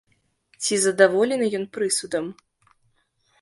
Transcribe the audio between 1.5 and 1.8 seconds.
ён